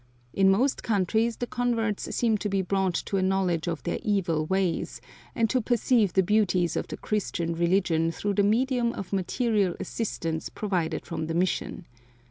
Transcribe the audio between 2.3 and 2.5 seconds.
to